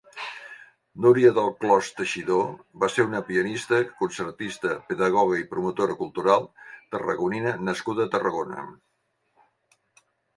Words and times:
Núria 1.05 1.31
Delclòs 1.33 1.89
Teixidó 1.97 2.37
va 2.83 2.87
ser 2.93 3.03
una 3.09 3.21
pianista, 3.27 3.81
concertista, 3.99 4.71
pedagoga 4.87 5.37
i 5.41 5.45
promotora 5.51 5.97
cultural 5.99 6.47
tarragonina 6.95 7.53
nascuda 7.69 8.07
a 8.09 8.11
Tarragona. 8.17 8.65